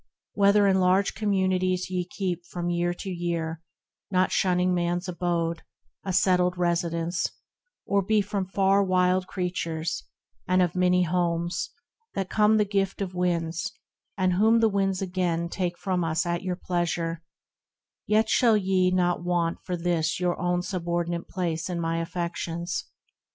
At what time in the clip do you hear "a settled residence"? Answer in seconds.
6.03-7.27